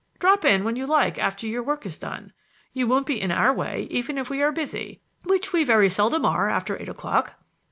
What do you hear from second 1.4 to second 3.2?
your work is done. You won't